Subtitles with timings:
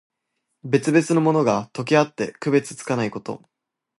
[0.63, 3.43] 別々のものが、とけあって区別がつかないこと。